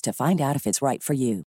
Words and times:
to 0.00 0.12
find 0.12 0.40
out 0.40 0.56
if 0.56 0.66
it's 0.66 0.82
right 0.82 1.02
for 1.02 1.14
you. 1.14 1.44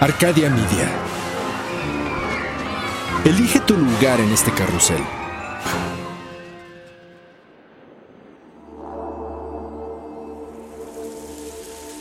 Arcadia 0.00 0.50
Media. 0.50 0.88
Elige 3.24 3.60
tu 3.60 3.76
lugar 3.76 4.20
en 4.20 4.30
este 4.30 4.52
carrusel. 4.52 5.02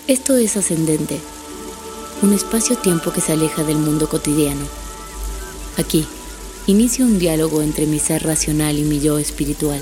Esto 0.08 0.36
es 0.36 0.56
Ascendente, 0.56 1.20
un 2.22 2.34
espacio-tiempo 2.34 3.12
que 3.12 3.22
se 3.22 3.32
aleja 3.32 3.64
del 3.64 3.78
mundo 3.78 4.08
cotidiano. 4.08 4.66
Aquí, 5.78 6.06
inicio 6.68 7.06
un 7.06 7.18
diálogo 7.18 7.62
entre 7.62 7.88
mi 7.88 8.00
ser 8.00 8.24
racional 8.24 8.78
y 8.78 8.84
mi 8.84 9.00
yo 9.00 9.18
espiritual. 9.18 9.82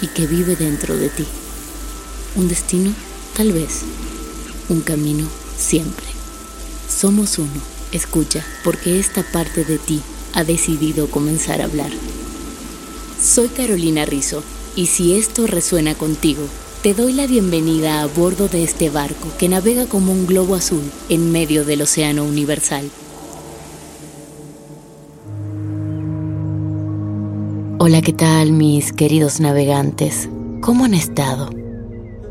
y 0.00 0.08
que 0.08 0.26
vive 0.26 0.56
dentro 0.56 0.96
de 0.96 1.08
ti. 1.08 1.24
Un 2.36 2.48
destino, 2.48 2.92
tal 3.36 3.52
vez. 3.52 3.82
Un 4.68 4.80
camino, 4.80 5.26
siempre. 5.58 6.06
Somos 6.88 7.38
uno. 7.38 7.76
Escucha, 7.92 8.44
porque 8.64 8.98
esta 8.98 9.22
parte 9.22 9.64
de 9.64 9.78
ti 9.78 10.02
ha 10.34 10.44
decidido 10.44 11.08
comenzar 11.08 11.60
a 11.60 11.64
hablar. 11.64 11.90
Soy 13.22 13.48
Carolina 13.48 14.04
Rizzo, 14.04 14.42
y 14.74 14.86
si 14.86 15.16
esto 15.16 15.46
resuena 15.46 15.94
contigo, 15.94 16.46
te 16.82 16.94
doy 16.94 17.14
la 17.14 17.26
bienvenida 17.26 18.02
a 18.02 18.06
bordo 18.06 18.48
de 18.48 18.62
este 18.62 18.90
barco 18.90 19.28
que 19.38 19.48
navega 19.48 19.86
como 19.86 20.12
un 20.12 20.26
globo 20.26 20.54
azul 20.54 20.82
en 21.08 21.32
medio 21.32 21.64
del 21.64 21.82
océano 21.82 22.24
universal. 22.24 22.90
Hola, 27.78 28.00
¿qué 28.00 28.14
tal 28.14 28.52
mis 28.52 28.94
queridos 28.94 29.38
navegantes? 29.38 30.30
¿Cómo 30.62 30.86
han 30.86 30.94
estado? 30.94 31.50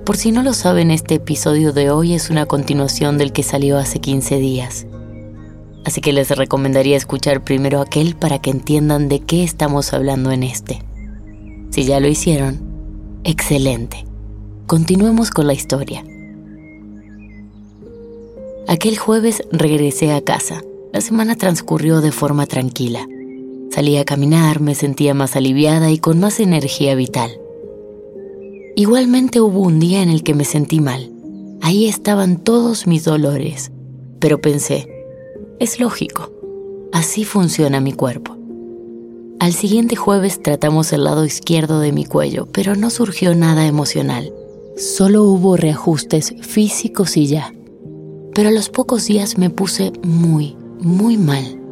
Por 0.03 0.17
si 0.17 0.31
no 0.31 0.41
lo 0.41 0.53
saben, 0.53 0.89
este 0.89 1.15
episodio 1.15 1.71
de 1.71 1.91
hoy 1.91 2.15
es 2.15 2.31
una 2.31 2.47
continuación 2.47 3.19
del 3.19 3.31
que 3.31 3.43
salió 3.43 3.77
hace 3.77 3.99
15 3.99 4.37
días. 4.37 4.87
Así 5.85 6.01
que 6.01 6.13
les 6.13 6.35
recomendaría 6.35 6.97
escuchar 6.97 7.43
primero 7.43 7.79
aquel 7.79 8.15
para 8.15 8.39
que 8.39 8.49
entiendan 8.49 9.07
de 9.07 9.19
qué 9.19 9.43
estamos 9.43 9.93
hablando 9.93 10.31
en 10.31 10.41
este. 10.41 10.81
Si 11.69 11.83
ya 11.83 11.99
lo 11.99 12.07
hicieron, 12.07 12.59
excelente. 13.23 14.03
Continuemos 14.65 15.29
con 15.29 15.45
la 15.45 15.53
historia. 15.53 16.03
Aquel 18.67 18.97
jueves 18.97 19.43
regresé 19.51 20.11
a 20.11 20.21
casa. 20.21 20.63
La 20.91 21.01
semana 21.01 21.35
transcurrió 21.35 22.01
de 22.01 22.11
forma 22.11 22.47
tranquila. 22.47 23.07
Salí 23.75 23.97
a 23.97 24.05
caminar, 24.05 24.61
me 24.61 24.73
sentía 24.73 25.13
más 25.13 25.35
aliviada 25.35 25.91
y 25.91 25.97
con 25.97 26.17
más 26.17 26.39
energía 26.39 26.95
vital. 26.95 27.29
Igualmente 28.77 29.41
hubo 29.41 29.59
un 29.59 29.81
día 29.81 30.01
en 30.01 30.07
el 30.07 30.23
que 30.23 30.33
me 30.33 30.45
sentí 30.45 30.79
mal. 30.79 31.11
Ahí 31.59 31.85
estaban 31.85 32.37
todos 32.37 32.87
mis 32.87 33.03
dolores. 33.03 33.73
Pero 34.21 34.39
pensé, 34.39 34.87
es 35.59 35.81
lógico, 35.81 36.31
así 36.93 37.25
funciona 37.25 37.81
mi 37.81 37.91
cuerpo. 37.91 38.37
Al 39.41 39.51
siguiente 39.51 39.97
jueves 39.97 40.41
tratamos 40.41 40.93
el 40.93 41.03
lado 41.03 41.25
izquierdo 41.25 41.81
de 41.81 41.91
mi 41.91 42.05
cuello, 42.05 42.47
pero 42.53 42.77
no 42.77 42.89
surgió 42.89 43.35
nada 43.35 43.67
emocional. 43.67 44.31
Solo 44.77 45.23
hubo 45.23 45.57
reajustes 45.57 46.33
físicos 46.39 47.17
y 47.17 47.27
ya. 47.27 47.53
Pero 48.33 48.47
a 48.47 48.53
los 48.53 48.69
pocos 48.69 49.05
días 49.05 49.37
me 49.37 49.49
puse 49.49 49.91
muy, 50.01 50.55
muy 50.79 51.17
mal. 51.17 51.64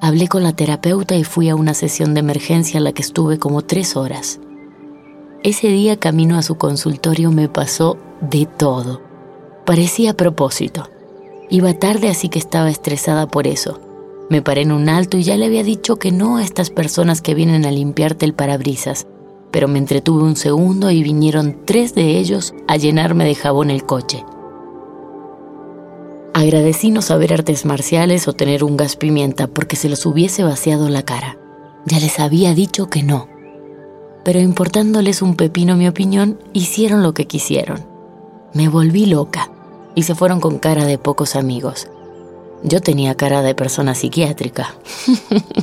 Hablé 0.00 0.28
con 0.28 0.44
la 0.44 0.52
terapeuta 0.52 1.16
y 1.16 1.24
fui 1.24 1.48
a 1.48 1.56
una 1.56 1.74
sesión 1.74 2.14
de 2.14 2.20
emergencia 2.20 2.78
en 2.78 2.84
la 2.84 2.92
que 2.92 3.02
estuve 3.02 3.38
como 3.38 3.62
tres 3.62 3.96
horas. 3.96 4.38
Ese 5.42 5.68
día 5.68 5.96
camino 5.96 6.38
a 6.38 6.42
su 6.42 6.54
consultorio 6.54 7.32
me 7.32 7.48
pasó 7.48 7.98
de 8.20 8.46
todo. 8.46 9.02
Parecía 9.66 10.12
a 10.12 10.14
propósito. 10.14 10.88
Iba 11.50 11.74
tarde 11.74 12.08
así 12.08 12.28
que 12.28 12.38
estaba 12.38 12.70
estresada 12.70 13.26
por 13.26 13.48
eso. 13.48 13.80
Me 14.30 14.40
paré 14.40 14.62
en 14.62 14.72
un 14.72 14.88
alto 14.88 15.16
y 15.16 15.24
ya 15.24 15.36
le 15.36 15.46
había 15.46 15.64
dicho 15.64 15.96
que 15.96 16.12
no 16.12 16.36
a 16.36 16.44
estas 16.44 16.70
personas 16.70 17.20
que 17.20 17.34
vienen 17.34 17.64
a 17.66 17.72
limpiarte 17.72 18.24
el 18.24 18.34
parabrisas, 18.34 19.06
pero 19.50 19.66
me 19.66 19.78
entretuve 19.78 20.22
un 20.22 20.36
segundo 20.36 20.90
y 20.92 21.02
vinieron 21.02 21.56
tres 21.64 21.94
de 21.94 22.18
ellos 22.18 22.54
a 22.68 22.76
llenarme 22.76 23.24
de 23.24 23.34
jabón 23.34 23.70
el 23.70 23.84
coche. 23.84 24.24
Agradecí 26.38 26.92
no 26.92 27.02
saber 27.02 27.32
artes 27.32 27.64
marciales 27.64 28.28
o 28.28 28.32
tener 28.32 28.62
un 28.62 28.76
gas 28.76 28.94
pimienta 28.94 29.48
porque 29.48 29.74
se 29.74 29.88
los 29.88 30.06
hubiese 30.06 30.44
vaciado 30.44 30.88
la 30.88 31.02
cara. 31.02 31.36
Ya 31.84 31.98
les 31.98 32.20
había 32.20 32.54
dicho 32.54 32.88
que 32.88 33.02
no. 33.02 33.26
Pero 34.24 34.38
importándoles 34.38 35.20
un 35.20 35.34
pepino 35.34 35.74
mi 35.74 35.88
opinión, 35.88 36.38
hicieron 36.52 37.02
lo 37.02 37.12
que 37.12 37.26
quisieron. 37.26 37.84
Me 38.54 38.68
volví 38.68 39.06
loca 39.06 39.50
y 39.96 40.04
se 40.04 40.14
fueron 40.14 40.38
con 40.38 40.60
cara 40.60 40.84
de 40.84 40.96
pocos 40.96 41.34
amigos. 41.34 41.88
Yo 42.62 42.80
tenía 42.80 43.16
cara 43.16 43.42
de 43.42 43.56
persona 43.56 43.96
psiquiátrica. 43.96 44.76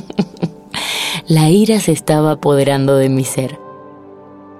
la 1.26 1.48
ira 1.48 1.80
se 1.80 1.92
estaba 1.92 2.32
apoderando 2.32 2.96
de 2.98 3.08
mi 3.08 3.24
ser. 3.24 3.58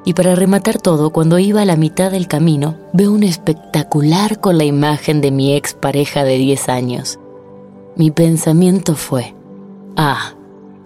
Y 0.06 0.14
para 0.14 0.36
rematar 0.36 0.78
todo, 0.78 1.10
cuando 1.10 1.40
iba 1.40 1.62
a 1.62 1.64
la 1.64 1.74
mitad 1.74 2.12
del 2.12 2.28
camino, 2.28 2.76
veo 2.92 3.12
un 3.12 3.24
espectacular 3.24 4.40
con 4.40 4.56
la 4.56 4.62
imagen 4.62 5.20
de 5.20 5.32
mi 5.32 5.56
ex 5.56 5.74
pareja 5.74 6.22
de 6.22 6.38
10 6.38 6.68
años. 6.68 7.18
Mi 7.96 8.12
pensamiento 8.12 8.94
fue, 8.94 9.34
ah, 9.96 10.34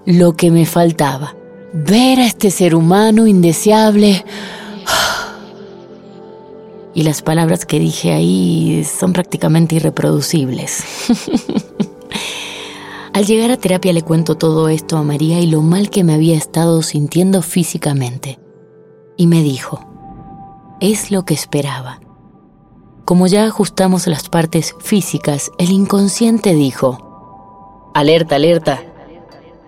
lo 0.06 0.38
que 0.38 0.50
me 0.50 0.64
faltaba, 0.64 1.37
ver 1.75 2.19
a 2.19 2.25
este 2.25 2.50
ser 2.50 2.75
humano 2.75 3.26
indeseable. 3.26 4.25
Y 6.93 7.05
las 7.05 7.23
palabras 7.23 7.66
que 7.66 7.78
dije 7.78 8.12
ahí 8.12 8.84
son 8.84 9.12
prácticamente 9.12 9.76
irreproducibles. 9.76 10.82
Al 13.12 13.26
llegar 13.26 13.52
a 13.52 13.56
terapia 13.56 13.93
le 13.93 14.02
cuento 14.02 14.37
todo 14.37 14.69
esto 14.69 14.96
a 14.96 15.05
María 15.05 15.38
y 15.38 15.46
lo 15.46 15.62
mal 15.62 15.88
que 15.88 16.02
me 16.02 16.14
había 16.14 16.37
estado 16.37 16.82
sintiendo 16.82 17.43
físicamente 17.43 18.40
y 19.17 19.27
me 19.27 19.43
dijo, 19.43 19.81
es 20.81 21.11
lo 21.11 21.25
que 21.25 21.35
esperaba. 21.35 22.01
Como 23.05 23.27
ya 23.27 23.45
ajustamos 23.45 24.07
las 24.07 24.29
partes 24.29 24.75
físicas, 24.81 25.51
el 25.59 25.71
inconsciente 25.71 26.55
dijo, 26.55 27.91
alerta, 27.95 28.37
alerta, 28.37 28.83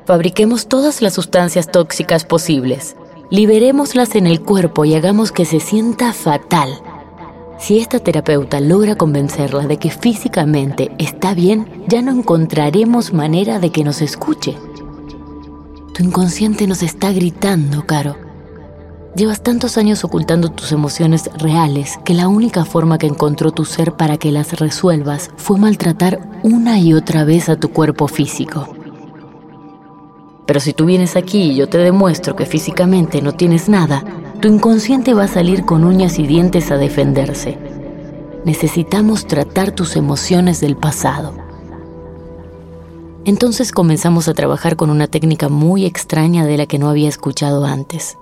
fabriquemos 0.06 0.68
todas 0.68 1.02
las 1.02 1.14
sustancias 1.14 1.70
tóxicas 1.70 2.24
posibles. 2.24 2.96
Liberémoslas 3.30 4.14
en 4.14 4.26
el 4.26 4.42
cuerpo 4.42 4.84
y 4.84 4.94
hagamos 4.94 5.32
que 5.32 5.44
se 5.44 5.58
sienta 5.58 6.12
fatal. 6.12 6.70
Si 7.58 7.78
esta 7.78 7.98
terapeuta 7.98 8.60
logra 8.60 8.96
convencerla 8.96 9.66
de 9.66 9.78
que 9.78 9.90
físicamente 9.90 10.90
está 10.98 11.32
bien, 11.32 11.84
ya 11.88 12.02
no 12.02 12.10
encontraremos 12.10 13.12
manera 13.12 13.58
de 13.58 13.70
que 13.70 13.84
nos 13.84 14.02
escuche. 14.02 14.56
Tu 15.94 16.02
inconsciente 16.02 16.66
nos 16.66 16.82
está 16.82 17.12
gritando, 17.12 17.86
Caro. 17.86 18.16
Llevas 19.14 19.42
tantos 19.42 19.76
años 19.76 20.04
ocultando 20.04 20.48
tus 20.48 20.72
emociones 20.72 21.28
reales 21.36 21.98
que 22.02 22.14
la 22.14 22.28
única 22.28 22.64
forma 22.64 22.96
que 22.96 23.06
encontró 23.06 23.52
tu 23.52 23.66
ser 23.66 23.92
para 23.92 24.16
que 24.16 24.32
las 24.32 24.58
resuelvas 24.58 25.30
fue 25.36 25.58
maltratar 25.58 26.40
una 26.42 26.78
y 26.78 26.94
otra 26.94 27.24
vez 27.24 27.50
a 27.50 27.56
tu 27.56 27.68
cuerpo 27.72 28.08
físico. 28.08 28.68
Pero 30.46 30.60
si 30.60 30.72
tú 30.72 30.86
vienes 30.86 31.14
aquí 31.14 31.50
y 31.50 31.56
yo 31.56 31.68
te 31.68 31.76
demuestro 31.76 32.36
que 32.36 32.46
físicamente 32.46 33.20
no 33.20 33.32
tienes 33.32 33.68
nada, 33.68 34.02
tu 34.40 34.48
inconsciente 34.48 35.12
va 35.12 35.24
a 35.24 35.28
salir 35.28 35.66
con 35.66 35.84
uñas 35.84 36.18
y 36.18 36.26
dientes 36.26 36.70
a 36.70 36.78
defenderse. 36.78 37.58
Necesitamos 38.46 39.26
tratar 39.26 39.72
tus 39.72 39.94
emociones 39.94 40.58
del 40.60 40.74
pasado. 40.74 41.34
Entonces 43.26 43.72
comenzamos 43.72 44.26
a 44.26 44.34
trabajar 44.34 44.76
con 44.76 44.88
una 44.88 45.06
técnica 45.06 45.50
muy 45.50 45.84
extraña 45.84 46.46
de 46.46 46.56
la 46.56 46.66
que 46.66 46.78
no 46.78 46.88
había 46.88 47.10
escuchado 47.10 47.66
antes. 47.66 48.16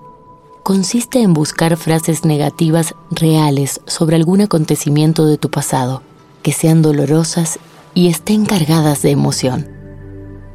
Consiste 0.63 1.21
en 1.21 1.33
buscar 1.33 1.75
frases 1.77 2.25
negativas 2.25 2.95
reales 3.09 3.81
sobre 3.87 4.15
algún 4.15 4.41
acontecimiento 4.41 5.25
de 5.25 5.37
tu 5.37 5.49
pasado, 5.49 6.03
que 6.43 6.51
sean 6.51 6.81
dolorosas 6.81 7.59
y 7.93 8.07
estén 8.07 8.45
cargadas 8.45 9.01
de 9.01 9.11
emoción 9.11 9.81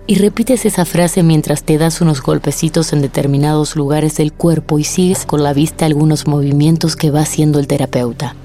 y 0.06 0.16
repites 0.16 0.64
esa 0.66 0.84
frase 0.84 1.22
mientras 1.22 1.64
te 1.64 1.78
das 1.78 2.00
unos 2.00 2.22
golpecitos 2.22 2.92
en 2.92 3.02
determinados 3.02 3.74
lugares 3.74 4.16
del 4.16 4.32
cuerpo 4.32 4.78
y 4.78 4.84
sigues 4.84 5.26
con 5.26 5.42
la 5.42 5.52
vista 5.52 5.84
algunos 5.84 6.26
movimientos 6.26 6.94
que 6.94 7.10
va 7.10 7.20
haciendo 7.20 7.58
el 7.58 7.66
terapeuta. 7.66 8.36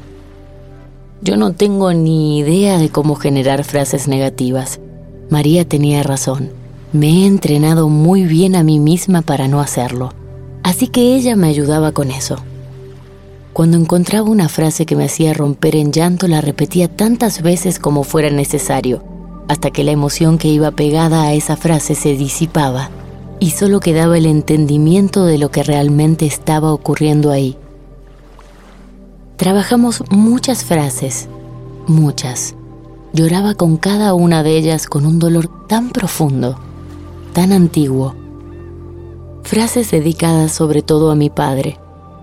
Yo 1.22 1.38
no 1.38 1.54
tengo 1.54 1.94
ni 1.94 2.40
idea 2.40 2.80
de 2.80 2.90
cómo 2.90 3.16
generar 3.16 3.64
frases 3.64 4.08
negativas. 4.08 4.80
María 5.30 5.68
tenía 5.68 6.02
razón. 6.02 6.50
Me 6.94 7.08
he 7.08 7.26
entrenado 7.28 7.90
muy 7.90 8.24
bien 8.24 8.56
a 8.56 8.64
mí 8.64 8.80
misma 8.80 9.22
para 9.22 9.48
no 9.48 9.62
hacerlo. 9.62 10.14
Así 10.64 10.88
que 10.88 11.16
ella 11.16 11.36
me 11.36 11.48
ayudaba 11.48 11.92
con 11.92 12.12
eso. 12.12 12.38
Cuando 13.54 13.78
encontraba 13.78 14.30
una 14.30 14.50
frase 14.50 14.86
que 14.86 14.96
me 14.96 15.06
hacía 15.06 15.34
romper 15.34 15.76
en 15.76 15.92
llanto, 15.92 16.28
la 16.28 16.42
repetía 16.42 16.88
tantas 16.88 17.42
veces 17.42 17.80
como 17.80 18.04
fuera 18.04 18.30
necesario 18.30 19.04
hasta 19.48 19.70
que 19.70 19.84
la 19.84 19.92
emoción 19.92 20.38
que 20.38 20.48
iba 20.48 20.72
pegada 20.72 21.24
a 21.24 21.34
esa 21.34 21.58
frase 21.58 21.94
se 21.94 22.16
disipaba 22.16 22.90
y 23.42 23.52
solo 23.52 23.82
quedaba 23.82 24.18
el 24.18 24.26
entendimiento 24.26 25.26
de 25.26 25.38
lo 25.38 25.52
que 25.52 25.64
realmente 25.64 26.26
estaba 26.26 26.72
ocurriendo 26.72 27.32
ahí. 27.32 27.58
Trabajamos 29.36 30.04
muchas 30.10 30.64
frases, 30.64 31.28
muchas. 31.88 32.56
Lloraba 33.12 33.56
con 33.56 33.76
cada 33.76 34.14
una 34.14 34.42
de 34.42 34.56
ellas 34.56 34.88
con 34.88 35.06
un 35.06 35.20
dolor 35.20 35.68
tan 35.68 35.90
profundo, 35.90 36.58
tan 37.34 37.52
antiguo. 37.52 38.16
Frases 39.44 39.92
dedicadas 39.92 40.52
sobre 40.52 40.82
todo 40.82 41.12
a 41.12 41.16
mi 41.16 41.30
padre, 41.30 41.78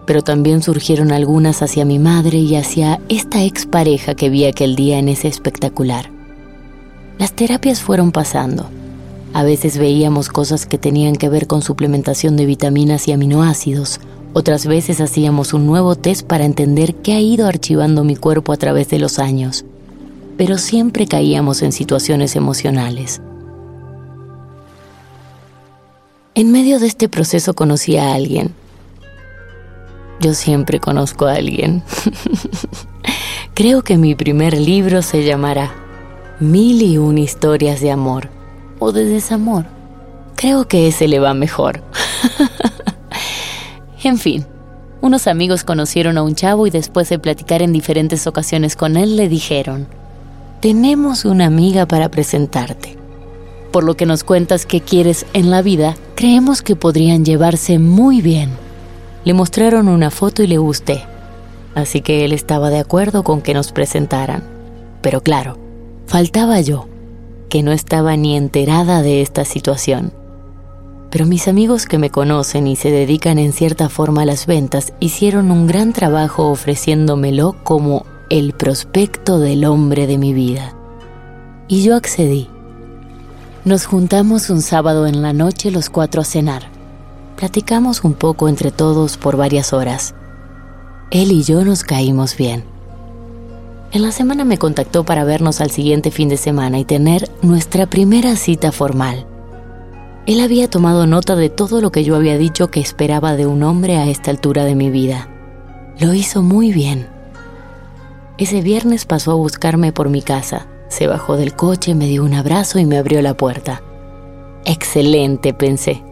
pero 0.06 0.22
también 0.22 0.62
surgieron 0.62 1.12
algunas 1.12 1.60
hacia 1.60 1.84
mi 1.84 1.98
madre 1.98 2.38
y 2.38 2.56
hacia 2.56 3.00
esta 3.08 3.44
expareja 3.44 4.14
que 4.14 4.30
vi 4.30 4.46
aquel 4.46 4.76
día 4.76 4.98
en 4.98 5.08
ese 5.08 5.28
espectacular. 5.28 6.10
Las 7.18 7.32
terapias 7.32 7.82
fueron 7.82 8.12
pasando. 8.12 8.70
A 9.34 9.42
veces 9.42 9.76
veíamos 9.76 10.28
cosas 10.30 10.64
que 10.64 10.78
tenían 10.78 11.16
que 11.16 11.28
ver 11.28 11.46
con 11.46 11.60
suplementación 11.60 12.36
de 12.36 12.46
vitaminas 12.46 13.08
y 13.08 13.12
aminoácidos. 13.12 14.00
Otras 14.32 14.66
veces 14.66 15.00
hacíamos 15.00 15.52
un 15.52 15.66
nuevo 15.66 15.96
test 15.96 16.26
para 16.26 16.46
entender 16.46 16.94
qué 16.94 17.12
ha 17.12 17.20
ido 17.20 17.46
archivando 17.46 18.04
mi 18.04 18.16
cuerpo 18.16 18.52
a 18.52 18.56
través 18.56 18.88
de 18.88 18.98
los 18.98 19.18
años. 19.18 19.66
Pero 20.38 20.56
siempre 20.56 21.06
caíamos 21.06 21.62
en 21.62 21.72
situaciones 21.72 22.36
emocionales. 22.36 23.20
En 26.38 26.52
medio 26.52 26.78
de 26.78 26.86
este 26.86 27.08
proceso 27.08 27.54
conocí 27.54 27.96
a 27.96 28.14
alguien. 28.14 28.54
Yo 30.20 30.34
siempre 30.34 30.78
conozco 30.78 31.26
a 31.26 31.32
alguien. 31.32 31.82
Creo 33.54 33.82
que 33.82 33.96
mi 33.96 34.14
primer 34.14 34.56
libro 34.56 35.02
se 35.02 35.24
llamará 35.24 35.74
mil 36.38 36.80
y 36.80 36.96
un 36.96 37.18
historias 37.18 37.80
de 37.80 37.90
amor 37.90 38.28
o 38.78 38.92
de 38.92 39.04
desamor. 39.04 39.66
Creo 40.36 40.68
que 40.68 40.86
ese 40.86 41.08
le 41.08 41.18
va 41.18 41.34
mejor. 41.34 41.82
en 44.04 44.16
fin, 44.16 44.46
unos 45.00 45.26
amigos 45.26 45.64
conocieron 45.64 46.18
a 46.18 46.22
un 46.22 46.36
chavo 46.36 46.68
y 46.68 46.70
después 46.70 47.08
de 47.08 47.18
platicar 47.18 47.62
en 47.62 47.72
diferentes 47.72 48.28
ocasiones 48.28 48.76
con 48.76 48.96
él 48.96 49.16
le 49.16 49.28
dijeron, 49.28 49.88
tenemos 50.60 51.24
una 51.24 51.46
amiga 51.46 51.86
para 51.86 52.08
presentarte. 52.10 52.97
Por 53.72 53.84
lo 53.84 53.96
que 53.96 54.06
nos 54.06 54.24
cuentas 54.24 54.66
que 54.66 54.80
quieres 54.80 55.26
en 55.32 55.50
la 55.50 55.62
vida, 55.62 55.96
creemos 56.14 56.62
que 56.62 56.76
podrían 56.76 57.24
llevarse 57.24 57.78
muy 57.78 58.22
bien. 58.22 58.50
Le 59.24 59.34
mostraron 59.34 59.88
una 59.88 60.10
foto 60.10 60.42
y 60.42 60.46
le 60.46 60.58
gusté, 60.58 61.04
así 61.74 62.00
que 62.00 62.24
él 62.24 62.32
estaba 62.32 62.70
de 62.70 62.78
acuerdo 62.78 63.22
con 63.22 63.42
que 63.42 63.54
nos 63.54 63.72
presentaran. 63.72 64.42
Pero 65.02 65.20
claro, 65.20 65.58
Faltaba 66.08 66.58
yo, 66.62 66.88
que 67.50 67.62
no 67.62 67.70
estaba 67.70 68.16
ni 68.16 68.34
enterada 68.34 69.02
de 69.02 69.20
esta 69.20 69.44
situación. 69.44 70.10
Pero 71.10 71.26
mis 71.26 71.48
amigos 71.48 71.84
que 71.84 71.98
me 71.98 72.08
conocen 72.08 72.66
y 72.66 72.76
se 72.76 72.90
dedican 72.90 73.38
en 73.38 73.52
cierta 73.52 73.90
forma 73.90 74.22
a 74.22 74.24
las 74.24 74.46
ventas 74.46 74.94
hicieron 75.00 75.50
un 75.50 75.66
gran 75.66 75.92
trabajo 75.92 76.48
ofreciéndomelo 76.48 77.56
como 77.62 78.06
el 78.30 78.54
prospecto 78.54 79.38
del 79.38 79.66
hombre 79.66 80.06
de 80.06 80.16
mi 80.16 80.32
vida. 80.32 80.74
Y 81.68 81.82
yo 81.82 81.94
accedí. 81.94 82.48
Nos 83.68 83.84
juntamos 83.84 84.48
un 84.48 84.62
sábado 84.62 85.06
en 85.06 85.20
la 85.20 85.34
noche 85.34 85.70
los 85.70 85.90
cuatro 85.90 86.22
a 86.22 86.24
cenar. 86.24 86.70
Platicamos 87.36 88.02
un 88.02 88.14
poco 88.14 88.48
entre 88.48 88.70
todos 88.70 89.18
por 89.18 89.36
varias 89.36 89.74
horas. 89.74 90.14
Él 91.10 91.30
y 91.32 91.42
yo 91.42 91.62
nos 91.66 91.82
caímos 91.82 92.34
bien. 92.34 92.64
En 93.92 94.00
la 94.00 94.10
semana 94.10 94.46
me 94.46 94.56
contactó 94.56 95.04
para 95.04 95.24
vernos 95.24 95.60
al 95.60 95.70
siguiente 95.70 96.10
fin 96.10 96.30
de 96.30 96.38
semana 96.38 96.78
y 96.78 96.86
tener 96.86 97.30
nuestra 97.42 97.84
primera 97.84 98.36
cita 98.36 98.72
formal. 98.72 99.26
Él 100.24 100.40
había 100.40 100.70
tomado 100.70 101.06
nota 101.06 101.36
de 101.36 101.50
todo 101.50 101.82
lo 101.82 101.92
que 101.92 102.04
yo 102.04 102.16
había 102.16 102.38
dicho 102.38 102.70
que 102.70 102.80
esperaba 102.80 103.36
de 103.36 103.44
un 103.44 103.62
hombre 103.62 103.98
a 103.98 104.06
esta 104.06 104.30
altura 104.30 104.64
de 104.64 104.76
mi 104.76 104.88
vida. 104.88 105.28
Lo 106.00 106.14
hizo 106.14 106.40
muy 106.40 106.72
bien. 106.72 107.06
Ese 108.38 108.62
viernes 108.62 109.04
pasó 109.04 109.32
a 109.32 109.34
buscarme 109.34 109.92
por 109.92 110.08
mi 110.08 110.22
casa. 110.22 110.68
Se 110.88 111.06
bajó 111.06 111.36
del 111.36 111.54
coche, 111.54 111.94
me 111.94 112.06
dio 112.06 112.24
un 112.24 112.34
abrazo 112.34 112.78
y 112.78 112.86
me 112.86 112.98
abrió 112.98 113.22
la 113.22 113.36
puerta. 113.36 113.82
Excelente, 114.64 115.54
pensé. 115.54 116.02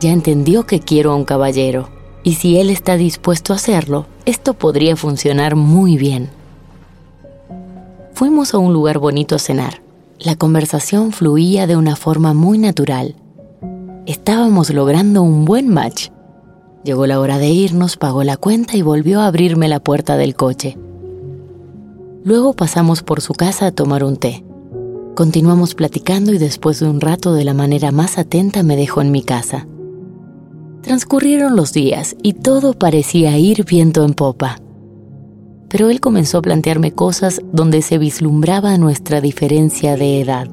Ya 0.00 0.12
entendió 0.12 0.66
que 0.66 0.80
quiero 0.80 1.12
a 1.12 1.16
un 1.16 1.24
caballero, 1.24 1.88
y 2.22 2.34
si 2.34 2.58
él 2.58 2.70
está 2.70 2.96
dispuesto 2.96 3.52
a 3.52 3.56
hacerlo, 3.56 4.06
esto 4.24 4.54
podría 4.54 4.96
funcionar 4.96 5.56
muy 5.56 5.96
bien. 5.96 6.30
Fuimos 8.14 8.54
a 8.54 8.58
un 8.58 8.72
lugar 8.72 8.98
bonito 8.98 9.34
a 9.34 9.38
cenar. 9.38 9.82
La 10.18 10.36
conversación 10.36 11.12
fluía 11.12 11.66
de 11.66 11.76
una 11.76 11.96
forma 11.96 12.32
muy 12.32 12.58
natural. 12.58 13.16
Estábamos 14.06 14.70
logrando 14.70 15.22
un 15.22 15.44
buen 15.44 15.68
match. 15.68 16.10
Llegó 16.84 17.06
la 17.06 17.18
hora 17.18 17.38
de 17.38 17.48
irnos, 17.48 17.96
pagó 17.96 18.22
la 18.22 18.36
cuenta 18.36 18.76
y 18.76 18.82
volvió 18.82 19.20
a 19.20 19.26
abrirme 19.26 19.68
la 19.68 19.80
puerta 19.80 20.16
del 20.16 20.36
coche. 20.36 20.78
Luego 22.24 22.54
pasamos 22.54 23.02
por 23.02 23.20
su 23.20 23.34
casa 23.34 23.66
a 23.66 23.72
tomar 23.72 24.02
un 24.02 24.16
té. 24.16 24.44
Continuamos 25.14 25.74
platicando 25.74 26.32
y 26.32 26.38
después 26.38 26.80
de 26.80 26.88
un 26.88 27.00
rato 27.00 27.34
de 27.34 27.44
la 27.44 27.54
manera 27.54 27.92
más 27.92 28.18
atenta 28.18 28.62
me 28.62 28.76
dejó 28.76 29.00
en 29.00 29.12
mi 29.12 29.22
casa. 29.22 29.66
Transcurrieron 30.82 31.54
los 31.54 31.72
días 31.72 32.16
y 32.22 32.32
todo 32.32 32.74
parecía 32.74 33.38
ir 33.38 33.64
viento 33.64 34.04
en 34.04 34.14
popa 34.14 34.58
pero 35.74 35.90
él 35.90 36.00
comenzó 36.00 36.38
a 36.38 36.42
plantearme 36.42 36.92
cosas 36.92 37.40
donde 37.50 37.82
se 37.82 37.98
vislumbraba 37.98 38.78
nuestra 38.78 39.20
diferencia 39.20 39.96
de 39.96 40.20
edad. 40.20 40.48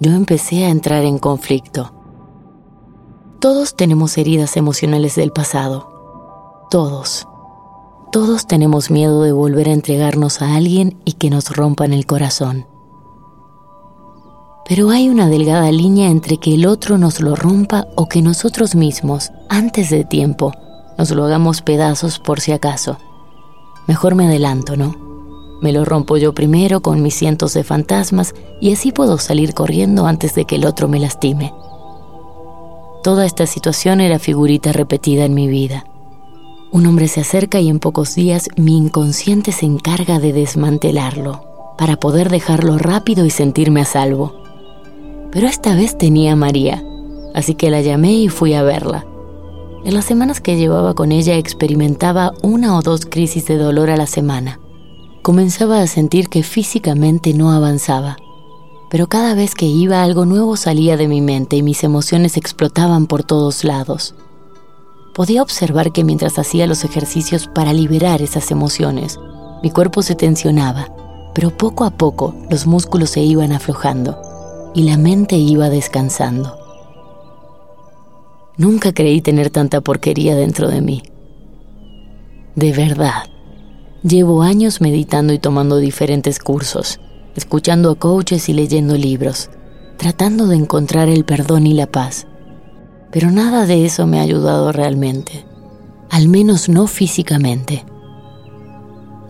Yo 0.00 0.10
empecé 0.10 0.64
a 0.64 0.70
entrar 0.70 1.04
en 1.04 1.20
conflicto. 1.20 1.94
Todos 3.40 3.76
tenemos 3.76 4.18
heridas 4.18 4.56
emocionales 4.56 5.14
del 5.14 5.30
pasado. 5.30 6.66
Todos. 6.68 7.28
Todos 8.12 8.48
tenemos 8.48 8.90
miedo 8.90 9.22
de 9.22 9.30
volver 9.30 9.68
a 9.68 9.72
entregarnos 9.72 10.42
a 10.42 10.56
alguien 10.56 10.98
y 11.04 11.12
que 11.12 11.30
nos 11.30 11.50
rompan 11.50 11.92
el 11.92 12.06
corazón. 12.06 12.66
Pero 14.68 14.90
hay 14.90 15.08
una 15.08 15.28
delgada 15.28 15.70
línea 15.70 16.10
entre 16.10 16.38
que 16.38 16.54
el 16.54 16.66
otro 16.66 16.98
nos 16.98 17.20
lo 17.20 17.36
rompa 17.36 17.86
o 17.94 18.08
que 18.08 18.20
nosotros 18.20 18.74
mismos, 18.74 19.30
antes 19.48 19.90
de 19.90 20.04
tiempo, 20.04 20.52
nos 20.98 21.12
lo 21.12 21.24
hagamos 21.24 21.62
pedazos 21.62 22.18
por 22.18 22.40
si 22.40 22.50
acaso. 22.50 22.98
Mejor 23.86 24.16
me 24.16 24.26
adelanto, 24.26 24.76
¿no? 24.76 24.96
Me 25.62 25.72
lo 25.72 25.84
rompo 25.84 26.16
yo 26.16 26.32
primero 26.32 26.80
con 26.80 27.02
mis 27.02 27.14
cientos 27.14 27.54
de 27.54 27.62
fantasmas 27.62 28.34
y 28.60 28.72
así 28.72 28.90
puedo 28.90 29.18
salir 29.18 29.54
corriendo 29.54 30.06
antes 30.06 30.34
de 30.34 30.46
que 30.46 30.56
el 30.56 30.66
otro 30.66 30.88
me 30.88 30.98
lastime. 30.98 31.54
Toda 33.04 33.24
esta 33.24 33.46
situación 33.46 34.00
era 34.00 34.18
figurita 34.18 34.72
repetida 34.72 35.24
en 35.24 35.34
mi 35.34 35.46
vida. 35.46 35.84
Un 36.72 36.86
hombre 36.86 37.08
se 37.08 37.20
acerca 37.20 37.58
y 37.60 37.68
en 37.68 37.80
pocos 37.80 38.14
días 38.14 38.48
mi 38.56 38.76
inconsciente 38.76 39.50
se 39.50 39.66
encarga 39.66 40.20
de 40.20 40.32
desmantelarlo 40.32 41.74
para 41.76 41.96
poder 41.96 42.30
dejarlo 42.30 42.78
rápido 42.78 43.24
y 43.24 43.30
sentirme 43.30 43.80
a 43.80 43.84
salvo. 43.84 44.40
Pero 45.32 45.48
esta 45.48 45.74
vez 45.74 45.98
tenía 45.98 46.32
a 46.32 46.36
María, 46.36 46.84
así 47.34 47.54
que 47.54 47.70
la 47.70 47.80
llamé 47.80 48.12
y 48.12 48.28
fui 48.28 48.54
a 48.54 48.62
verla. 48.62 49.04
En 49.84 49.94
las 49.94 50.04
semanas 50.04 50.40
que 50.40 50.56
llevaba 50.56 50.94
con 50.94 51.10
ella 51.10 51.36
experimentaba 51.36 52.32
una 52.42 52.76
o 52.76 52.82
dos 52.82 53.04
crisis 53.04 53.46
de 53.46 53.56
dolor 53.56 53.90
a 53.90 53.96
la 53.96 54.06
semana. 54.06 54.60
Comenzaba 55.22 55.80
a 55.80 55.86
sentir 55.88 56.28
que 56.28 56.44
físicamente 56.44 57.34
no 57.34 57.50
avanzaba, 57.50 58.16
pero 58.90 59.08
cada 59.08 59.34
vez 59.34 59.56
que 59.56 59.66
iba 59.66 60.04
algo 60.04 60.24
nuevo 60.24 60.56
salía 60.56 60.96
de 60.96 61.08
mi 61.08 61.20
mente 61.20 61.56
y 61.56 61.62
mis 61.62 61.82
emociones 61.82 62.36
explotaban 62.36 63.06
por 63.06 63.24
todos 63.24 63.64
lados. 63.64 64.14
Podía 65.20 65.42
observar 65.42 65.92
que 65.92 66.02
mientras 66.02 66.38
hacía 66.38 66.66
los 66.66 66.82
ejercicios 66.82 67.46
para 67.46 67.74
liberar 67.74 68.22
esas 68.22 68.50
emociones, 68.50 69.20
mi 69.62 69.70
cuerpo 69.70 70.00
se 70.00 70.14
tensionaba, 70.14 70.88
pero 71.34 71.54
poco 71.54 71.84
a 71.84 71.90
poco 71.90 72.34
los 72.48 72.66
músculos 72.66 73.10
se 73.10 73.20
iban 73.20 73.52
aflojando 73.52 74.18
y 74.74 74.84
la 74.84 74.96
mente 74.96 75.36
iba 75.36 75.68
descansando. 75.68 76.56
Nunca 78.56 78.94
creí 78.94 79.20
tener 79.20 79.50
tanta 79.50 79.82
porquería 79.82 80.34
dentro 80.36 80.68
de 80.68 80.80
mí. 80.80 81.02
De 82.54 82.72
verdad, 82.72 83.24
llevo 84.02 84.40
años 84.40 84.80
meditando 84.80 85.34
y 85.34 85.38
tomando 85.38 85.76
diferentes 85.76 86.38
cursos, 86.38 86.98
escuchando 87.36 87.90
a 87.90 87.94
coaches 87.96 88.48
y 88.48 88.54
leyendo 88.54 88.96
libros, 88.96 89.50
tratando 89.98 90.46
de 90.46 90.56
encontrar 90.56 91.10
el 91.10 91.26
perdón 91.26 91.66
y 91.66 91.74
la 91.74 91.88
paz 91.88 92.26
pero 93.12 93.30
nada 93.30 93.66
de 93.66 93.84
eso 93.84 94.06
me 94.06 94.18
ha 94.18 94.22
ayudado 94.22 94.72
realmente, 94.72 95.44
al 96.10 96.28
menos 96.28 96.68
no 96.68 96.86
físicamente. 96.86 97.84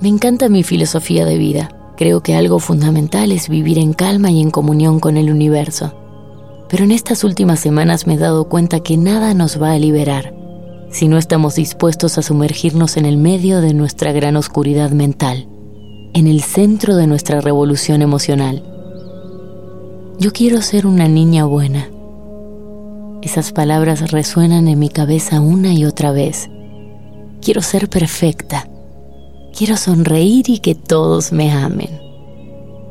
Me 0.01 0.09
encanta 0.09 0.49
mi 0.49 0.63
filosofía 0.63 1.25
de 1.25 1.39
vida. 1.39 1.71
Creo 1.97 2.23
que 2.23 2.35
algo 2.35 2.59
fundamental 2.59 3.33
es 3.33 3.49
vivir 3.49 3.79
en 3.79 3.93
calma 3.93 4.31
y 4.31 4.41
en 4.41 4.51
comunión 4.51 5.01
con 5.01 5.17
el 5.17 5.31
universo. 5.31 5.95
Pero 6.69 6.85
en 6.85 6.93
estas 6.93 7.25
últimas 7.25 7.61
semanas 7.61 8.07
me 8.07 8.15
he 8.15 8.19
dado 8.19 8.49
cuenta 8.49 8.81
que 8.81 8.97
nada 8.97 9.35
nos 9.35 9.61
va 9.61 9.73
a 9.73 9.79
liberar 9.79 10.35
si 10.91 11.07
no 11.07 11.19
estamos 11.19 11.55
dispuestos 11.55 12.19
a 12.19 12.23
sumergirnos 12.23 12.97
en 12.97 13.07
el 13.07 13.17
medio 13.17 13.61
de 13.61 13.75
nuestra 13.75 14.11
gran 14.13 14.37
oscuridad 14.37 14.91
mental, 14.91 15.49
en 16.15 16.27
el 16.27 16.43
centro 16.43 16.97
de 16.97 17.07
nuestra 17.07 17.41
revolución 17.41 18.03
emocional. 18.03 18.65
Yo 20.19 20.33
quiero 20.33 20.63
ser 20.63 20.87
una 20.87 21.07
niña 21.07 21.45
buena 21.45 21.89
esas 23.23 23.53
palabras 23.53 24.11
resuenan 24.11 24.67
en 24.67 24.79
mi 24.79 24.89
cabeza 24.89 25.41
una 25.41 25.75
y 25.75 25.85
otra 25.85 26.11
vez. 26.11 26.49
Quiero 27.43 27.61
ser 27.61 27.89
perfecta. 27.89 28.69
Quiero 29.57 29.77
sonreír 29.77 30.49
y 30.49 30.59
que 30.61 30.75
todos 30.75 31.33
me 31.33 31.53
amen. 31.53 32.01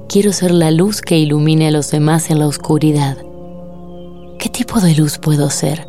Quiero 0.07 0.31
ser 0.31 0.51
la 0.51 0.69
luz 0.71 1.01
que 1.01 1.17
ilumine 1.17 1.67
a 1.67 1.71
los 1.71 1.89
demás 1.89 2.29
en 2.29 2.39
la 2.39 2.47
oscuridad. 2.47 3.17
¿Qué 4.37 4.49
tipo 4.49 4.79
de 4.79 4.95
luz 4.95 5.17
puedo 5.17 5.49
ser? 5.49 5.87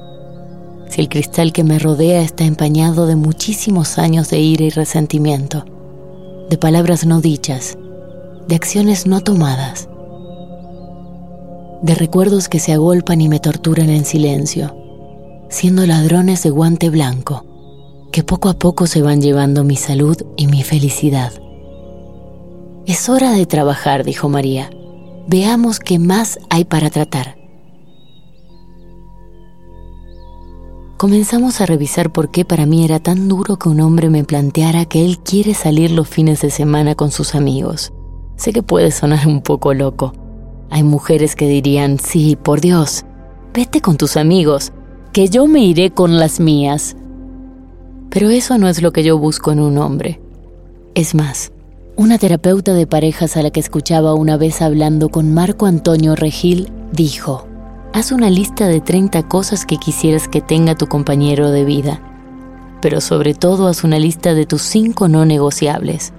Si 0.89 1.01
el 1.01 1.09
cristal 1.09 1.53
que 1.53 1.63
me 1.63 1.79
rodea 1.79 2.23
está 2.23 2.45
empañado 2.45 3.07
de 3.07 3.17
muchísimos 3.17 3.99
años 3.99 4.31
de 4.31 4.41
ira 4.41 4.65
y 4.65 4.71
resentimiento, 4.71 5.65
de 6.49 6.57
palabras 6.59 7.07
no 7.07 7.21
dichas, 7.21 7.79
de 8.49 8.57
acciones 8.57 9.07
no 9.07 9.21
tomadas, 9.21 9.89
de 11.83 11.95
recuerdos 11.95 12.49
que 12.49 12.59
se 12.59 12.73
agolpan 12.73 13.21
y 13.21 13.29
me 13.29 13.41
torturan 13.41 13.89
en 13.89 14.05
silencio, 14.05 14.77
siendo 15.49 15.87
ladrones 15.87 16.43
de 16.43 16.51
guante 16.51 16.91
blanco, 16.91 17.45
que 18.13 18.23
poco 18.23 18.49
a 18.49 18.55
poco 18.55 18.87
se 18.87 19.03
van 19.03 19.21
llevando 19.21 19.65
mi 19.65 19.77
salud 19.77 20.17
y 20.37 20.47
mi 20.47 20.63
felicidad. 20.63 21.33
Es 22.87 23.09
hora 23.09 23.33
de 23.33 23.47
trabajar, 23.47 24.05
dijo 24.05 24.29
María. 24.29 24.71
Veamos 25.29 25.79
qué 25.79 25.99
más 25.99 26.39
hay 26.51 26.65
para 26.65 26.91
tratar. 26.91 27.37
Comenzamos 30.97 31.61
a 31.63 31.67
revisar 31.67 32.13
por 32.13 32.31
qué 32.31 32.45
para 32.45 32.67
mí 32.67 32.85
era 32.85 32.99
tan 32.99 33.29
duro 33.29 33.59
que 33.59 33.71
un 33.71 33.81
hombre 33.81 34.11
me 34.11 34.25
planteara 34.25 34.85
que 34.85 35.05
él 35.05 35.19
quiere 35.19 35.55
salir 35.55 35.93
los 35.93 36.09
fines 36.09 36.43
de 36.43 36.51
semana 36.51 36.95
con 36.95 37.11
sus 37.11 37.35
amigos. 37.35 37.93
Sé 38.37 38.53
que 38.53 38.63
puede 38.63 38.91
sonar 38.91 39.27
un 39.27 39.41
poco 39.41 39.73
loco, 39.73 40.13
hay 40.71 40.85
mujeres 40.85 41.35
que 41.35 41.49
dirían, 41.49 41.99
sí, 41.99 42.37
por 42.37 42.61
Dios, 42.61 43.05
vete 43.53 43.81
con 43.81 43.97
tus 43.97 44.17
amigos, 44.17 44.73
que 45.13 45.29
yo 45.29 45.47
me 45.47 45.65
iré 45.65 45.91
con 45.91 46.19
las 46.19 46.39
mías. 46.39 46.97
Pero 48.09 48.31
eso 48.31 48.57
no 48.57 48.69
es 48.69 48.81
lo 48.81 48.93
que 48.93 49.03
yo 49.03 49.19
busco 49.19 49.51
en 49.53 49.61
un 49.61 49.79
hombre. 49.79 50.21
Es 50.95 51.15
más, 51.15 51.53
una 51.97 52.19
terapeuta 52.19 52.73
de 52.73 52.87
parejas 52.87 53.37
a 53.37 53.43
la 53.43 53.51
que 53.51 53.61
escuchaba 53.61 54.15
una 54.15 54.37
vez 54.37 54.63
hablando 54.63 55.09
con 55.09 55.35
Marco 55.35 55.67
Antonio 55.67 56.15
Regil 56.17 56.71
dijo, 56.93 57.47
haz 57.93 58.13
una 58.13 58.31
lista 58.31 58.69
de 58.69 58.81
30 58.81 59.29
cosas 59.29 59.67
que 59.67 59.77
quisieras 59.77 60.29
que 60.29 60.41
tenga 60.41 60.77
tu 60.77 60.87
compañero 60.87 61.51
de 61.51 61.65
vida, 61.65 62.01
pero 62.81 63.01
sobre 63.01 63.35
todo 63.35 63.67
haz 63.67 63.85
una 63.85 63.99
lista 63.99 64.35
de 64.35 64.47
tus 64.47 64.63
5 64.63 65.09
no 65.09 65.27
negociables. 65.27 66.13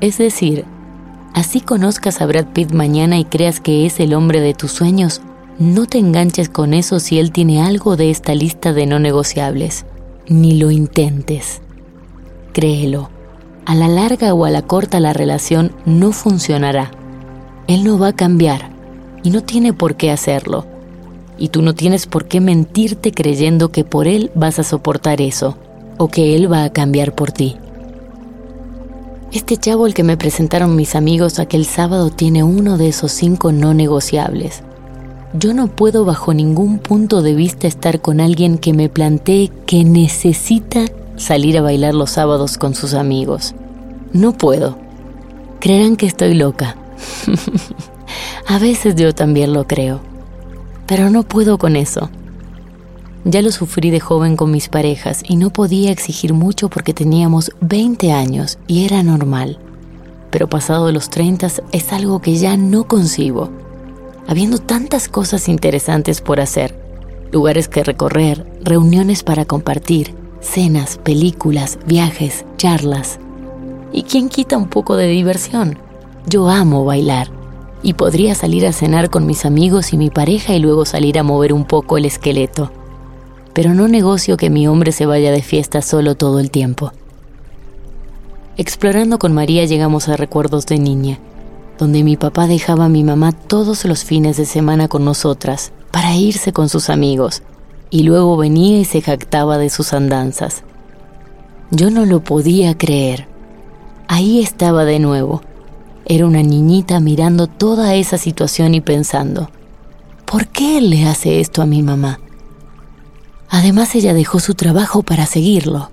Es 0.00 0.18
decir, 0.18 0.64
Así 1.34 1.60
conozcas 1.60 2.20
a 2.20 2.26
Brad 2.26 2.46
Pitt 2.46 2.72
mañana 2.72 3.18
y 3.18 3.24
creas 3.24 3.60
que 3.60 3.86
es 3.86 4.00
el 4.00 4.14
hombre 4.14 4.40
de 4.40 4.54
tus 4.54 4.72
sueños, 4.72 5.22
no 5.58 5.86
te 5.86 5.98
enganches 5.98 6.48
con 6.48 6.74
eso 6.74 7.00
si 7.00 7.18
él 7.18 7.32
tiene 7.32 7.62
algo 7.62 7.96
de 7.96 8.10
esta 8.10 8.34
lista 8.34 8.72
de 8.72 8.86
no 8.86 8.98
negociables. 8.98 9.84
Ni 10.26 10.58
lo 10.58 10.70
intentes. 10.70 11.60
Créelo. 12.52 13.10
A 13.66 13.74
la 13.74 13.86
larga 13.86 14.32
o 14.34 14.44
a 14.44 14.50
la 14.50 14.62
corta 14.62 15.00
la 15.00 15.12
relación 15.12 15.72
no 15.84 16.12
funcionará. 16.12 16.90
Él 17.68 17.84
no 17.84 17.98
va 17.98 18.08
a 18.08 18.12
cambiar 18.12 18.70
y 19.22 19.30
no 19.30 19.42
tiene 19.42 19.72
por 19.72 19.96
qué 19.96 20.10
hacerlo. 20.10 20.66
Y 21.38 21.48
tú 21.48 21.62
no 21.62 21.74
tienes 21.74 22.06
por 22.06 22.26
qué 22.26 22.40
mentirte 22.40 23.12
creyendo 23.12 23.70
que 23.70 23.84
por 23.84 24.08
él 24.08 24.30
vas 24.34 24.58
a 24.58 24.64
soportar 24.64 25.20
eso 25.20 25.56
o 25.98 26.08
que 26.08 26.34
él 26.34 26.50
va 26.50 26.64
a 26.64 26.72
cambiar 26.72 27.14
por 27.14 27.32
ti. 27.32 27.56
Este 29.32 29.56
chavo 29.56 29.86
el 29.86 29.94
que 29.94 30.02
me 30.02 30.16
presentaron 30.16 30.74
mis 30.74 30.96
amigos 30.96 31.38
aquel 31.38 31.64
sábado 31.64 32.10
tiene 32.10 32.42
uno 32.42 32.76
de 32.78 32.88
esos 32.88 33.12
cinco 33.12 33.52
no 33.52 33.74
negociables. 33.74 34.64
Yo 35.34 35.54
no 35.54 35.68
puedo 35.68 36.04
bajo 36.04 36.34
ningún 36.34 36.80
punto 36.80 37.22
de 37.22 37.34
vista 37.34 37.68
estar 37.68 38.00
con 38.00 38.20
alguien 38.20 38.58
que 38.58 38.72
me 38.72 38.88
plantee 38.88 39.52
que 39.66 39.84
necesita 39.84 40.86
salir 41.16 41.56
a 41.58 41.62
bailar 41.62 41.94
los 41.94 42.10
sábados 42.10 42.58
con 42.58 42.74
sus 42.74 42.94
amigos. 42.94 43.54
No 44.12 44.32
puedo. 44.32 44.76
Creerán 45.60 45.94
que 45.94 46.06
estoy 46.06 46.34
loca. 46.34 46.74
a 48.48 48.58
veces 48.58 48.96
yo 48.96 49.14
también 49.14 49.52
lo 49.52 49.68
creo. 49.68 50.00
Pero 50.86 51.08
no 51.08 51.22
puedo 51.22 51.56
con 51.56 51.76
eso. 51.76 52.10
Ya 53.24 53.42
lo 53.42 53.52
sufrí 53.52 53.90
de 53.90 54.00
joven 54.00 54.34
con 54.34 54.50
mis 54.50 54.70
parejas 54.70 55.22
y 55.28 55.36
no 55.36 55.50
podía 55.50 55.90
exigir 55.90 56.32
mucho 56.32 56.70
porque 56.70 56.94
teníamos 56.94 57.52
20 57.60 58.12
años 58.12 58.58
y 58.66 58.86
era 58.86 59.02
normal. 59.02 59.58
Pero 60.30 60.48
pasado 60.48 60.90
los 60.90 61.10
30 61.10 61.48
es 61.72 61.92
algo 61.92 62.20
que 62.20 62.36
ya 62.36 62.56
no 62.56 62.84
concibo. 62.84 63.50
Habiendo 64.26 64.56
tantas 64.56 65.08
cosas 65.08 65.50
interesantes 65.50 66.22
por 66.22 66.40
hacer, 66.40 66.74
lugares 67.30 67.68
que 67.68 67.84
recorrer, 67.84 68.46
reuniones 68.62 69.22
para 69.22 69.44
compartir, 69.44 70.14
cenas, 70.40 70.96
películas, 70.96 71.78
viajes, 71.86 72.46
charlas. 72.56 73.18
¿Y 73.92 74.04
quién 74.04 74.30
quita 74.30 74.56
un 74.56 74.68
poco 74.68 74.96
de 74.96 75.08
diversión? 75.08 75.78
Yo 76.26 76.48
amo 76.48 76.86
bailar 76.86 77.28
y 77.82 77.94
podría 77.94 78.34
salir 78.34 78.66
a 78.66 78.72
cenar 78.72 79.10
con 79.10 79.26
mis 79.26 79.44
amigos 79.44 79.92
y 79.92 79.98
mi 79.98 80.08
pareja 80.08 80.54
y 80.54 80.58
luego 80.58 80.86
salir 80.86 81.18
a 81.18 81.22
mover 81.22 81.52
un 81.52 81.66
poco 81.66 81.98
el 81.98 82.06
esqueleto 82.06 82.70
pero 83.54 83.74
no 83.74 83.88
negocio 83.88 84.36
que 84.36 84.50
mi 84.50 84.68
hombre 84.68 84.92
se 84.92 85.06
vaya 85.06 85.32
de 85.32 85.42
fiesta 85.42 85.82
solo 85.82 86.14
todo 86.14 86.40
el 86.40 86.50
tiempo. 86.50 86.92
Explorando 88.56 89.18
con 89.18 89.32
María 89.32 89.64
llegamos 89.64 90.08
a 90.08 90.16
recuerdos 90.16 90.66
de 90.66 90.78
niña, 90.78 91.18
donde 91.78 92.02
mi 92.04 92.16
papá 92.16 92.46
dejaba 92.46 92.86
a 92.86 92.90
mi 92.90 93.04
mamá 93.04 93.32
todos 93.32 93.84
los 93.84 94.04
fines 94.04 94.36
de 94.36 94.44
semana 94.44 94.88
con 94.88 95.04
nosotras 95.04 95.72
para 95.90 96.14
irse 96.14 96.52
con 96.52 96.68
sus 96.68 96.90
amigos, 96.90 97.42
y 97.88 98.02
luego 98.02 98.36
venía 98.36 98.78
y 98.78 98.84
se 98.84 99.00
jactaba 99.00 99.58
de 99.58 99.70
sus 99.70 99.92
andanzas. 99.92 100.62
Yo 101.70 101.90
no 101.90 102.04
lo 102.04 102.20
podía 102.20 102.76
creer. 102.76 103.26
Ahí 104.08 104.40
estaba 104.40 104.84
de 104.84 104.98
nuevo. 104.98 105.42
Era 106.04 106.26
una 106.26 106.42
niñita 106.42 107.00
mirando 107.00 107.46
toda 107.46 107.94
esa 107.94 108.18
situación 108.18 108.74
y 108.74 108.80
pensando, 108.80 109.50
¿por 110.24 110.48
qué 110.48 110.78
él 110.78 110.90
le 110.90 111.06
hace 111.06 111.40
esto 111.40 111.62
a 111.62 111.66
mi 111.66 111.82
mamá? 111.82 112.20
Además, 113.50 113.94
ella 113.94 114.14
dejó 114.14 114.38
su 114.40 114.54
trabajo 114.54 115.02
para 115.02 115.26
seguirlo. 115.26 115.90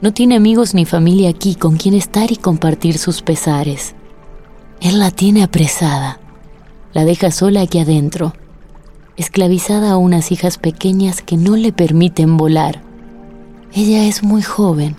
No 0.00 0.14
tiene 0.14 0.36
amigos 0.36 0.74
ni 0.74 0.86
familia 0.86 1.28
aquí 1.28 1.54
con 1.54 1.76
quien 1.76 1.94
estar 1.94 2.32
y 2.32 2.36
compartir 2.36 2.96
sus 2.96 3.20
pesares. 3.20 3.94
Él 4.80 4.98
la 4.98 5.10
tiene 5.10 5.42
apresada. 5.42 6.18
La 6.94 7.04
deja 7.04 7.30
sola 7.30 7.60
aquí 7.60 7.78
adentro. 7.78 8.32
esclavizada 9.16 9.90
a 9.90 9.96
unas 9.98 10.32
hijas 10.32 10.56
pequeñas 10.56 11.20
que 11.20 11.36
no 11.36 11.54
le 11.56 11.72
permiten 11.72 12.38
volar. 12.38 12.80
Ella 13.74 14.06
es 14.06 14.22
muy 14.22 14.40
joven, 14.40 14.96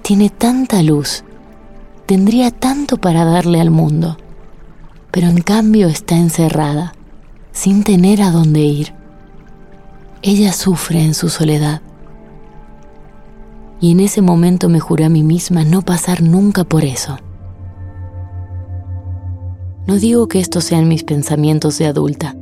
tiene 0.00 0.30
tanta 0.30 0.82
luz, 0.82 1.22
tendría 2.06 2.50
tanto 2.50 2.96
para 2.96 3.24
darle 3.26 3.60
al 3.60 3.70
mundo, 3.70 4.16
pero 5.10 5.28
en 5.28 5.42
cambio 5.42 5.88
está 5.88 6.16
encerrada, 6.16 6.94
sin 7.52 7.84
tener 7.84 8.22
a 8.22 8.30
dónde 8.30 8.60
ir. 8.60 8.99
Ella 10.22 10.52
sufre 10.52 11.02
en 11.02 11.14
su 11.14 11.30
soledad. 11.30 11.80
Y 13.80 13.92
en 13.92 14.00
ese 14.00 14.20
momento 14.20 14.68
me 14.68 14.78
juré 14.78 15.06
a 15.06 15.08
mí 15.08 15.22
misma 15.22 15.64
no 15.64 15.80
pasar 15.80 16.20
nunca 16.20 16.64
por 16.64 16.84
eso. 16.84 17.16
No 19.86 19.96
digo 19.96 20.28
que 20.28 20.38
estos 20.38 20.64
sean 20.64 20.88
mis 20.88 21.04
pensamientos 21.04 21.78
de 21.78 21.86
adulta. 21.86 22.36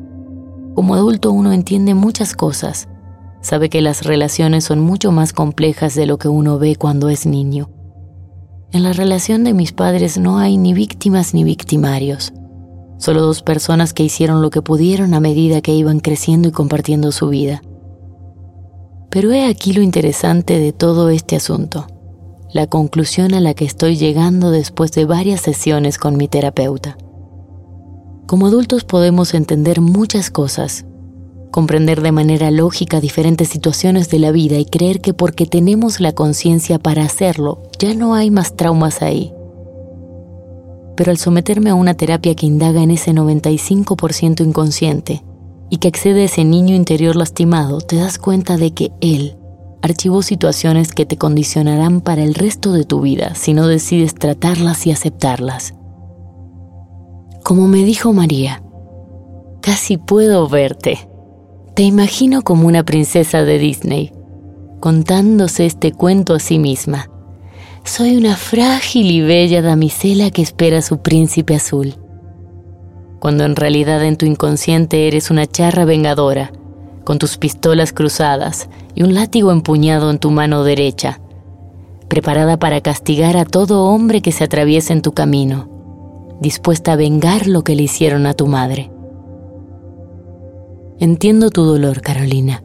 Como 0.75 0.97
adulto 0.97 1.31
uno 1.31 1.53
entiende 1.53 1.95
muchas 1.95 2.35
cosas. 2.35 2.89
Sabe 3.43 3.71
que 3.71 3.81
las 3.81 4.03
relaciones 4.03 4.65
son 4.65 4.81
mucho 4.81 5.13
más 5.13 5.33
complejas 5.33 5.95
de 5.95 6.07
lo 6.07 6.19
que 6.19 6.27
uno 6.27 6.59
ve 6.59 6.75
cuando 6.75 7.09
es 7.09 7.27
niño. 7.27 7.71
En 8.73 8.83
la 8.83 8.93
relación 8.93 9.45
de 9.45 9.55
mis 9.55 9.71
padres 9.71 10.19
no 10.19 10.39
hay 10.39 10.57
ni 10.57 10.75
víctimas 10.75 11.33
ni 11.33 11.45
victimarios. 11.45 12.33
Solo 12.99 13.21
dos 13.23 13.43
personas 13.43 13.95
que 13.95 14.03
hicieron 14.03 14.43
lo 14.43 14.51
que 14.51 14.63
pudieron 14.63 15.15
a 15.15 15.21
medida 15.21 15.61
que 15.61 15.73
iban 15.73 16.01
creciendo 16.01 16.49
y 16.49 16.51
compartiendo 16.53 17.13
su 17.13 17.29
vida. 17.29 17.63
Pero 19.11 19.33
he 19.33 19.47
aquí 19.47 19.73
lo 19.73 19.81
interesante 19.81 20.59
de 20.59 20.73
todo 20.73 21.09
este 21.09 21.37
asunto, 21.37 21.87
la 22.53 22.67
conclusión 22.67 23.33
a 23.33 23.41
la 23.41 23.55
que 23.55 23.65
estoy 23.65 23.97
llegando 23.97 24.51
después 24.51 24.93
de 24.93 25.07
varias 25.07 25.41
sesiones 25.41 25.99
con 25.99 26.17
mi 26.17 26.29
terapeuta. 26.29 26.99
Como 28.27 28.47
adultos 28.47 28.85
podemos 28.85 29.33
entender 29.33 29.81
muchas 29.81 30.31
cosas, 30.31 30.85
comprender 31.51 32.03
de 32.03 32.13
manera 32.13 32.51
lógica 32.51 33.01
diferentes 33.01 33.49
situaciones 33.49 34.11
de 34.11 34.19
la 34.19 34.31
vida 34.31 34.59
y 34.59 34.67
creer 34.67 35.01
que 35.01 35.15
porque 35.15 35.47
tenemos 35.47 36.01
la 36.01 36.13
conciencia 36.13 36.79
para 36.79 37.05
hacerlo, 37.05 37.63
ya 37.79 37.95
no 37.95 38.15
hay 38.15 38.31
más 38.31 38.57
traumas 38.57 39.01
ahí. 39.01 39.33
Pero 40.97 41.11
al 41.11 41.17
someterme 41.17 41.71
a 41.71 41.75
una 41.75 41.95
terapia 41.95 42.35
que 42.35 42.45
indaga 42.45 42.83
en 42.83 42.91
ese 42.91 43.13
95% 43.13 44.45
inconsciente 44.45 45.23
y 45.71 45.79
que 45.79 45.89
excede 45.89 46.23
a 46.23 46.25
ese 46.25 46.45
niño 46.45 46.75
interior 46.75 47.17
lastimado, 47.17 47.81
te 47.81 47.97
das 47.97 48.19
cuenta 48.19 48.57
de 48.57 48.73
que 48.73 48.93
él 49.01 49.37
archivó 49.83 50.23
situaciones 50.23 50.93
que 50.93 51.07
te 51.07 51.17
condicionarán 51.17 52.01
para 52.01 52.23
el 52.23 52.35
resto 52.35 52.73
de 52.73 52.85
tu 52.85 53.01
vida 53.01 53.35
si 53.35 53.55
no 53.55 53.67
decides 53.67 54.15
tratarlas 54.15 54.87
y 54.87 54.93
aceptarlas. 54.93 55.75
Como 57.45 57.69
me 57.69 57.85
dijo 57.85 58.13
María, 58.13 58.63
casi 59.61 59.97
puedo 59.97 60.49
verte. 60.49 61.09
Te 61.75 61.83
imagino 61.83 62.43
como 62.43 62.67
una 62.67 62.85
princesa 62.85 63.45
de 63.45 63.59
Disney, 63.59 64.13
contándose 64.81 65.65
este 65.65 65.93
cuento 65.93 66.35
a 66.35 66.41
sí 66.41 66.59
misma. 66.59 67.11
Soy 67.85 68.17
una 68.17 68.37
frágil 68.37 69.11
y 69.11 69.21
bella 69.23 69.63
damisela 69.63 70.31
que 70.31 70.43
espera 70.43 70.79
a 70.79 70.83
su 70.83 70.99
príncipe 70.99 71.55
azul. 71.55 71.95
Cuando 73.19 73.45
en 73.45 73.57
realidad 73.57 74.05
en 74.05 74.17
tu 74.17 74.27
inconsciente 74.27 75.09
eres 75.09 75.31
una 75.31 75.47
charra 75.47 75.85
vengadora, 75.85 76.53
con 77.05 77.19
tus 77.19 77.37
pistolas 77.37 77.93
cruzadas 77.93 78.69
y 78.95 79.03
un 79.03 79.15
látigo 79.15 79.51
empuñado 79.51 80.11
en 80.11 80.19
tu 80.19 80.31
mano 80.31 80.63
derecha, 80.65 81.21
preparada 82.09 82.59
para 82.59 82.81
castigar 82.81 83.37
a 83.37 83.45
todo 83.45 83.85
hombre 83.85 84.23
que 84.23 84.33
se 84.33 84.45
atraviese 84.45 84.93
en 84.93 85.03
tu 85.03 85.13
camino 85.13 85.79
dispuesta 86.41 86.93
a 86.93 86.97
vengar 86.97 87.47
lo 87.47 87.65
que 87.65 87.75
le 87.75 87.83
hicieron 87.83 88.27
a 88.27 88.35
tu 88.35 88.47
madre. 88.47 88.91
Entiendo 90.99 91.51
tu 91.51 91.65
dolor, 91.65 92.01
Carolina, 92.01 92.63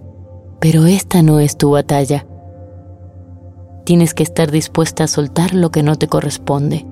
pero 0.60 0.86
esta 0.86 1.22
no 1.22 1.40
es 1.40 1.58
tu 1.58 1.72
batalla. 1.72 2.26
Tienes 3.86 4.14
que 4.14 4.24
estar 4.24 4.52
dispuesta 4.52 5.04
a 5.04 5.08
soltar 5.08 5.54
lo 5.54 5.72
que 5.72 5.84
no 5.84 5.96
te 5.96 6.08
corresponde 6.08 6.86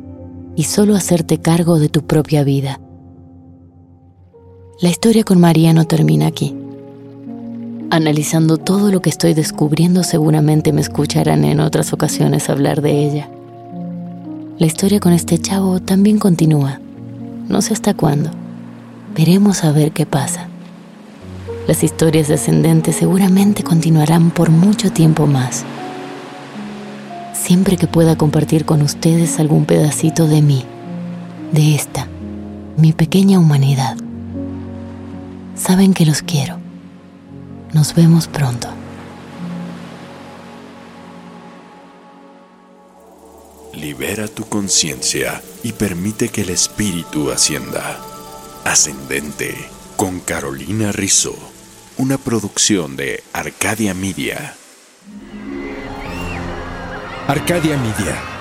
y 0.56 0.63
solo 0.63 0.96
hacerte 0.96 1.40
cargo 1.40 1.79
de 1.79 1.90
tu 1.90 2.05
propia 2.05 2.44
vida. 2.44 2.79
La 4.81 4.89
historia 4.89 5.24
con 5.24 5.39
María 5.39 5.74
no 5.74 5.85
termina 5.85 6.25
aquí. 6.25 6.55
Analizando 7.91 8.57
todo 8.57 8.91
lo 8.91 9.00
que 9.00 9.11
estoy 9.11 9.35
descubriendo, 9.35 10.01
seguramente 10.03 10.74
me 10.74 10.81
escucharán 10.81 11.44
en 11.44 11.59
otras 11.59 11.94
ocasiones 11.94 12.50
hablar 12.50 12.81
de 12.81 13.05
ella. 13.05 13.29
La 14.57 14.65
historia 14.65 15.00
con 15.00 15.13
este 15.13 15.37
chavo 15.37 15.79
también 15.81 16.17
continúa. 16.17 16.79
No 17.48 17.61
sé 17.61 17.74
hasta 17.74 17.94
cuándo. 17.94 18.31
Veremos 19.15 19.63
a 19.63 19.72
ver 19.72 19.91
qué 19.91 20.07
pasa. 20.07 20.48
Las 21.67 21.83
historias 21.83 22.27
descendentes 22.27 22.96
seguramente 22.96 23.61
continuarán 23.61 24.31
por 24.31 24.50
mucho 24.50 24.91
tiempo 24.91 25.27
más. 25.27 25.63
Siempre 27.33 27.77
que 27.77 27.85
pueda 27.85 28.15
compartir 28.15 28.65
con 28.65 28.81
ustedes 28.81 29.39
algún 29.39 29.65
pedacito 29.65 30.25
de 30.25 30.41
mí, 30.41 30.65
de 31.51 31.75
esta, 31.75 32.07
mi 32.77 32.94
pequeña 32.94 33.37
humanidad. 33.37 33.96
Saben 35.55 35.94
que 35.94 36.05
los 36.05 36.22
quiero. 36.22 36.57
Nos 37.74 37.96
vemos 37.96 38.27
pronto. 38.27 38.68
Libera 43.74 44.27
tu 44.27 44.48
conciencia 44.48 45.42
y 45.64 45.72
permite 45.72 46.29
que 46.29 46.42
el 46.42 46.50
espíritu 46.50 47.31
ascienda. 47.31 48.00
Ascendente 48.66 49.55
con 49.96 50.20
Carolina 50.20 50.92
Rizzo, 50.92 51.35
una 51.98 52.18
producción 52.18 52.96
de 52.96 53.24
Arcadia 53.33 53.94
Media. 53.94 54.55
Arcadia 57.27 57.77
Media. 57.77 58.41